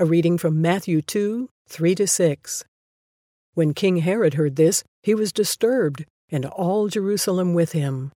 A 0.00 0.04
reading 0.04 0.38
from 0.38 0.62
Matthew 0.62 1.02
2 1.02 1.50
3 1.66 1.94
to 1.96 2.06
6. 2.06 2.64
When 3.54 3.74
King 3.74 3.96
Herod 3.96 4.34
heard 4.34 4.54
this, 4.54 4.84
he 5.02 5.12
was 5.12 5.32
disturbed, 5.32 6.04
and 6.30 6.46
all 6.46 6.86
Jerusalem 6.86 7.52
with 7.52 7.72
him. 7.72 8.12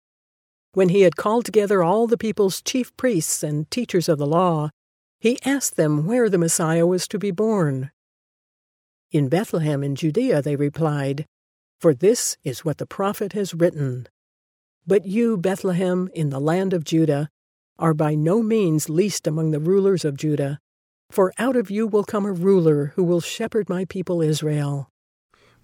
When 0.74 0.90
he 0.90 1.00
had 1.00 1.16
called 1.16 1.44
together 1.44 1.82
all 1.82 2.06
the 2.06 2.16
people's 2.16 2.62
chief 2.62 2.96
priests 2.96 3.42
and 3.42 3.68
teachers 3.68 4.08
of 4.08 4.18
the 4.18 4.28
law, 4.28 4.70
he 5.18 5.40
asked 5.44 5.74
them 5.74 6.06
where 6.06 6.30
the 6.30 6.38
Messiah 6.38 6.86
was 6.86 7.08
to 7.08 7.18
be 7.18 7.32
born. 7.32 7.90
In 9.10 9.28
Bethlehem 9.28 9.82
in 9.82 9.96
Judea, 9.96 10.40
they 10.40 10.54
replied, 10.54 11.26
For 11.80 11.94
this 11.94 12.36
is 12.44 12.64
what 12.64 12.78
the 12.78 12.86
prophet 12.86 13.32
has 13.32 13.54
written. 13.54 14.06
But 14.86 15.04
you, 15.04 15.36
Bethlehem, 15.36 16.08
in 16.14 16.30
the 16.30 16.38
land 16.38 16.74
of 16.74 16.84
Judah, 16.84 17.28
are 17.76 17.92
by 17.92 18.14
no 18.14 18.40
means 18.40 18.88
least 18.88 19.26
among 19.26 19.50
the 19.50 19.58
rulers 19.58 20.04
of 20.04 20.16
Judah, 20.16 20.60
for 21.12 21.32
out 21.38 21.56
of 21.56 21.70
you 21.70 21.86
will 21.86 22.04
come 22.04 22.24
a 22.24 22.32
ruler 22.32 22.92
who 22.96 23.04
will 23.04 23.20
shepherd 23.20 23.68
my 23.68 23.84
people 23.84 24.22
Israel. 24.22 24.88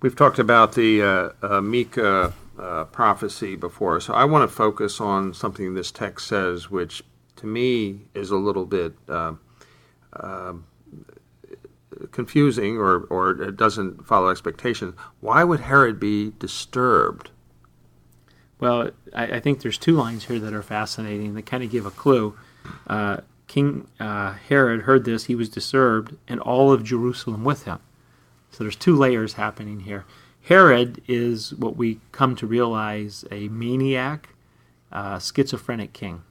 We've 0.02 0.14
talked 0.14 0.38
about 0.38 0.74
the 0.74 1.02
uh, 1.02 1.30
uh, 1.42 1.60
Micah 1.60 2.34
uh, 2.58 2.84
prophecy 2.84 3.56
before, 3.56 3.98
so 4.00 4.12
I 4.12 4.24
want 4.26 4.48
to 4.48 4.54
focus 4.54 5.00
on 5.00 5.32
something 5.32 5.74
this 5.74 5.90
text 5.90 6.28
says, 6.28 6.70
which 6.70 7.02
to 7.36 7.46
me 7.46 8.02
is 8.14 8.30
a 8.30 8.36
little 8.36 8.66
bit 8.66 8.94
uh, 9.08 9.34
um, 10.12 10.66
confusing 12.12 12.76
or, 12.76 13.00
or 13.04 13.30
it 13.42 13.56
doesn't 13.56 14.06
follow 14.06 14.28
expectations. 14.28 14.94
Why 15.20 15.44
would 15.44 15.60
Herod 15.60 15.98
be 15.98 16.32
disturbed? 16.38 17.30
Well, 18.60 18.90
I, 19.14 19.36
I, 19.36 19.40
think 19.40 19.62
there's 19.62 19.78
two 19.78 19.94
lines 19.94 20.24
here 20.24 20.40
that 20.40 20.52
are 20.52 20.62
fascinating 20.62 21.34
that 21.34 21.46
kind 21.46 21.62
of 21.62 21.70
give 21.70 21.86
a 21.86 21.92
clue. 21.92 22.36
Uh, 22.88 23.18
King 23.48 23.88
uh, 23.98 24.34
Herod 24.34 24.82
heard 24.82 25.04
this, 25.04 25.24
he 25.24 25.34
was 25.34 25.48
disturbed, 25.48 26.16
and 26.28 26.38
all 26.38 26.70
of 26.70 26.84
Jerusalem 26.84 27.44
with 27.44 27.64
him. 27.64 27.80
So 28.50 28.62
there's 28.62 28.76
two 28.76 28.96
layers 28.96 29.34
happening 29.34 29.80
here. 29.80 30.04
Herod 30.42 31.02
is 31.08 31.54
what 31.54 31.76
we 31.76 32.00
come 32.12 32.36
to 32.36 32.46
realize 32.46 33.24
a 33.30 33.48
maniac, 33.48 34.30
uh, 34.92 35.18
schizophrenic 35.18 35.92
king. 35.92 36.22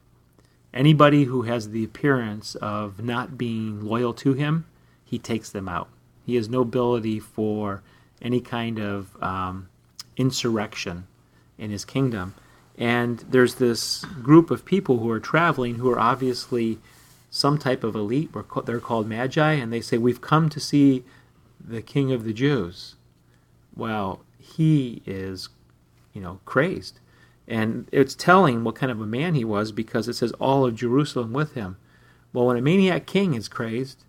Anybody 0.73 1.25
who 1.25 1.43
has 1.43 1.69
the 1.69 1.83
appearance 1.83 2.55
of 2.55 3.03
not 3.03 3.37
being 3.37 3.83
loyal 3.83 4.13
to 4.15 4.33
him, 4.33 4.65
he 5.03 5.17
takes 5.17 5.49
them 5.49 5.67
out. 5.67 5.89
He 6.25 6.35
has 6.35 6.49
no 6.49 6.61
ability 6.61 7.19
for 7.19 7.81
any 8.21 8.41
kind 8.41 8.79
of 8.79 9.21
um, 9.23 9.69
insurrection 10.17 11.07
in 11.57 11.71
his 11.71 11.85
kingdom. 11.85 12.35
And 12.77 13.19
there's 13.29 13.55
this 13.55 14.05
group 14.21 14.51
of 14.51 14.65
people 14.65 14.99
who 14.99 15.09
are 15.09 15.19
traveling 15.19 15.75
who 15.75 15.89
are 15.89 15.99
obviously 15.99 16.79
some 17.37 17.57
type 17.57 17.83
of 17.83 17.95
elite. 17.95 18.31
They're 18.65 18.79
called 18.79 19.07
magi, 19.07 19.53
and 19.53 19.71
they 19.71 19.81
say, 19.81 19.97
We've 19.97 20.21
come 20.21 20.49
to 20.49 20.59
see 20.59 21.03
the 21.59 21.81
king 21.81 22.11
of 22.11 22.23
the 22.23 22.33
Jews. 22.33 22.95
Well, 23.75 24.21
he 24.39 25.01
is, 25.05 25.49
you 26.13 26.21
know, 26.21 26.39
crazed. 26.45 26.99
And 27.47 27.87
it's 27.91 28.15
telling 28.15 28.63
what 28.63 28.75
kind 28.75 28.91
of 28.91 28.99
a 28.99 29.05
man 29.05 29.35
he 29.35 29.45
was 29.45 29.71
because 29.71 30.07
it 30.07 30.15
says 30.15 30.31
all 30.33 30.65
of 30.65 30.75
Jerusalem 30.75 31.31
with 31.31 31.53
him. 31.53 31.77
Well, 32.33 32.47
when 32.47 32.57
a 32.57 32.61
maniac 32.61 33.05
king 33.05 33.33
is 33.35 33.47
crazed, 33.47 34.03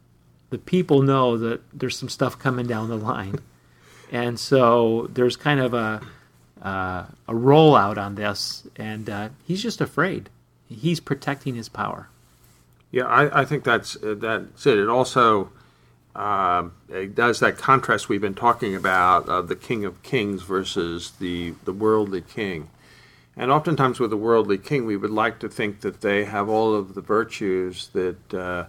the 0.51 0.59
people 0.59 1.03
know 1.03 1.37
that 1.37 1.61
there's 1.73 1.97
some 1.97 2.09
stuff 2.09 2.39
coming 2.39 2.67
down 2.67 2.89
the 2.89 2.97
line. 2.97 3.39
And 4.11 4.41
so 4.41 5.07
there's 5.13 5.37
kind 5.37 5.61
of 5.61 5.75
a 5.75 6.01
uh, 6.63 7.05
a 7.27 7.33
rollout 7.33 7.98
on 7.98 8.15
this, 8.15 8.67
and 8.77 9.09
uh, 9.09 9.29
he's 9.45 9.63
just 9.63 9.81
afraid. 9.81 10.31
He's 10.69 11.01
protecting 11.01 11.55
his 11.55 11.69
power. 11.69 12.09
Yeah, 12.91 13.05
I, 13.05 13.42
I 13.42 13.44
think 13.44 13.64
that's 13.64 13.97
uh, 13.97 14.14
that's 14.19 14.67
it. 14.67 14.78
It 14.78 14.89
also 14.89 15.50
uh, 16.17 16.69
it 16.89 17.14
does 17.14 17.41
that 17.41 17.58
contrast 17.58 18.08
we've 18.08 18.20
been 18.20 18.34
talking 18.34 18.75
about 18.75 19.28
of 19.28 19.48
the 19.48 19.56
King 19.56 19.84
of 19.84 20.03
Kings 20.03 20.42
versus 20.42 21.12
the 21.19 21.55
the 21.64 21.72
worldly 21.72 22.22
king. 22.22 22.70
And 23.36 23.53
oftentimes 23.53 24.01
with 24.01 24.11
the 24.11 24.17
worldly 24.17 24.58
king, 24.58 24.85
we 24.85 24.96
would 24.96 25.13
like 25.13 25.39
to 25.40 25.48
think 25.48 25.83
that 25.83 26.01
they 26.01 26.24
have 26.24 26.48
all 26.48 26.74
of 26.74 26.95
the 26.95 27.01
virtues 27.01 27.89
that 27.92 28.35
uh, 28.35 28.64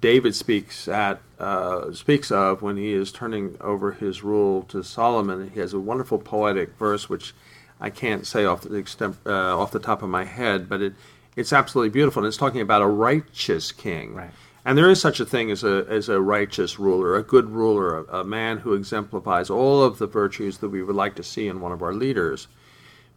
David 0.00 0.34
speaks 0.34 0.86
at 0.86 1.20
uh, 1.38 1.92
speaks 1.92 2.30
of 2.30 2.60
when 2.62 2.76
he 2.76 2.92
is 2.92 3.12
turning 3.12 3.56
over 3.60 3.92
his 3.92 4.22
rule 4.22 4.62
to 4.64 4.82
Solomon. 4.82 5.50
He 5.54 5.60
has 5.60 5.72
a 5.72 5.78
wonderful 5.78 6.18
poetic 6.18 6.76
verse 6.76 7.08
which 7.08 7.32
I 7.80 7.90
can't 7.90 8.26
say 8.26 8.44
off 8.44 8.62
the 8.62 8.74
extent, 8.74 9.16
uh, 9.24 9.58
off 9.58 9.70
the 9.70 9.78
top 9.78 10.02
of 10.02 10.08
my 10.08 10.24
head, 10.24 10.68
but 10.68 10.82
it 10.82 10.94
it's 11.36 11.52
absolutely 11.52 11.90
beautiful. 11.90 12.22
And 12.22 12.28
it's 12.28 12.36
talking 12.36 12.60
about 12.60 12.82
a 12.82 12.86
righteous 12.86 13.70
king. 13.70 14.14
Right. 14.14 14.30
And 14.64 14.76
there 14.76 14.90
is 14.90 15.00
such 15.00 15.20
a 15.20 15.24
thing 15.24 15.52
as 15.52 15.62
a 15.62 15.86
as 15.88 16.08
a 16.08 16.20
righteous 16.20 16.78
ruler, 16.78 17.14
a 17.14 17.22
good 17.22 17.50
ruler, 17.50 17.98
a, 17.98 18.20
a 18.20 18.24
man 18.24 18.58
who 18.58 18.74
exemplifies 18.74 19.48
all 19.48 19.84
of 19.84 19.98
the 19.98 20.08
virtues 20.08 20.58
that 20.58 20.70
we 20.70 20.82
would 20.82 20.96
like 20.96 21.14
to 21.16 21.22
see 21.22 21.46
in 21.46 21.60
one 21.60 21.70
of 21.70 21.82
our 21.82 21.94
leaders. 21.94 22.48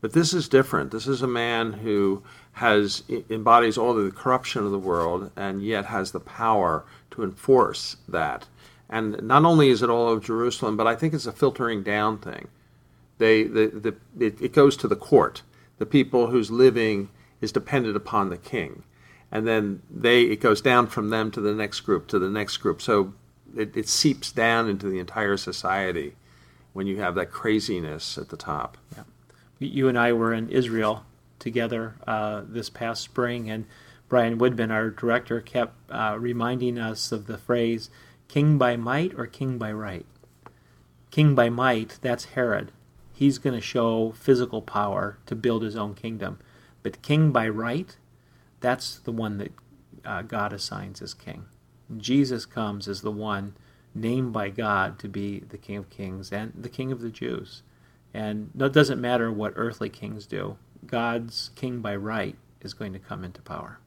But 0.02 0.14
this 0.14 0.34
is 0.34 0.48
different. 0.48 0.92
This 0.92 1.08
is 1.08 1.22
a 1.22 1.28
man 1.28 1.74
who 1.74 2.24
has 2.54 3.04
embodies 3.30 3.78
all 3.78 3.98
of 3.98 4.06
the 4.06 4.12
corruption 4.12 4.64
of 4.64 4.72
the 4.72 4.80
world 4.80 5.32
and 5.36 5.64
yet 5.64 5.86
has 5.86 6.12
the 6.12 6.20
power 6.20 6.86
to 7.12 7.24
enforce 7.24 7.98
that. 8.08 8.48
And 8.90 9.22
not 9.22 9.44
only 9.44 9.70
is 9.70 9.82
it 9.82 9.90
all 9.90 10.10
of 10.10 10.24
Jerusalem, 10.24 10.78
but 10.78 10.88
I 10.88 10.96
think 10.96 11.14
it's 11.14 11.26
a 11.26 11.32
filtering 11.32 11.84
down 11.84 12.18
thing. 12.18 12.48
They, 13.18 13.44
the, 13.44 13.68
the, 13.68 14.24
it, 14.26 14.42
it 14.42 14.54
goes 14.54 14.78
to 14.78 14.88
the 14.88 14.96
court, 14.96 15.42
the 15.78 15.86
people 15.86 16.28
who's 16.28 16.50
living 16.50 17.10
is 17.42 17.52
dependent 17.52 17.96
upon 17.96 18.30
the 18.30 18.38
king. 18.38 18.84
And 19.32 19.48
then 19.48 19.82
they, 19.90 20.24
it 20.24 20.42
goes 20.42 20.62
down 20.62 20.88
from 20.88 21.10
them 21.10 21.32
to 21.32 21.42
the 21.42 21.54
next 21.54 21.82
group, 21.82 22.08
to 22.08 22.20
the 22.20 22.30
next 22.30 22.58
group. 22.58 22.82
So 22.82 23.14
it, 23.56 23.76
it 23.78 23.88
seeps 23.88 24.32
down 24.32 24.68
into 24.68 24.90
the 24.90 25.00
entire 25.00 25.38
society 25.38 26.16
when 26.74 26.88
you 26.88 26.98
have 26.98 27.16
that 27.16 27.32
craziness 27.32 28.18
at 28.18 28.30
the 28.30 28.38
top. 28.38 28.78
Yeah 28.96 29.04
you 29.60 29.88
and 29.90 30.00
I 30.00 30.14
were 30.14 30.34
in 30.34 30.50
Israel 30.50 31.06
together 31.38 31.96
uh, 32.08 32.44
this 32.48 32.70
past 32.70 33.04
spring, 33.04 33.50
and 33.50 33.66
Brian 34.08 34.38
Woodman, 34.38 34.72
our 34.72 34.90
director, 34.90 35.42
kept 35.42 35.74
uh, 35.92 36.16
reminding 36.18 36.80
us 36.80 37.12
of 37.12 37.28
the 37.28 37.38
phrase 37.38 37.90
"king 38.28 38.58
by 38.58 38.78
might" 38.78 39.14
or 39.18 39.28
"king 39.28 39.58
by 39.58 39.72
right." 39.72 40.06
King 41.12 41.36
by 41.36 41.50
might, 41.50 42.00
that's 42.02 42.26
Herod. 42.26 42.72
He's 43.14 43.38
going 43.38 43.56
to 43.56 43.62
show 43.62 44.12
physical 44.12 44.62
power 44.62 45.18
to 45.26 45.36
build 45.36 45.64
his 45.64 45.76
own 45.76 45.94
kingdom. 45.94 46.40
But 46.84 47.02
king 47.02 47.32
by 47.32 47.50
right, 47.50 47.96
that's 48.60 49.00
the 49.00 49.12
one 49.12 49.38
that 49.38 49.52
uh, 50.06 50.22
God 50.22 50.54
assigns 50.54 51.02
as 51.02 51.14
king. 51.14 51.46
Jesus 51.98 52.46
comes 52.46 52.88
as 52.88 53.02
the 53.02 53.12
one 53.12 53.56
named 53.96 54.32
by 54.34 54.50
God 54.50 55.00
to 55.00 55.08
be 55.08 55.40
the 55.40 55.58
King 55.58 55.78
of 55.78 55.90
Kings 55.90 56.32
and 56.32 56.54
the 56.56 56.70
King 56.70 56.92
of 56.92 57.02
the 57.02 57.10
Jews. 57.10 57.64
And 58.14 58.52
it 58.60 58.74
doesn't 58.74 59.02
matter 59.02 59.32
what 59.32 59.54
earthly 59.56 59.90
kings 59.90 60.26
do, 60.26 60.58
God's 60.86 61.52
king 61.56 61.82
by 61.82 61.96
right 61.96 62.36
is 62.62 62.74
going 62.74 62.94
to 62.94 63.00
come 63.00 63.24
into 63.24 63.42
power. 63.42 63.80